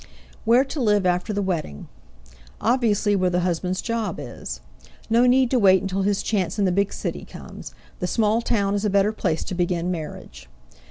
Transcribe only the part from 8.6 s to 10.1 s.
is a better place to begin